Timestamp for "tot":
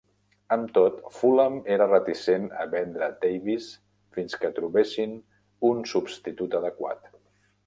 0.77-0.95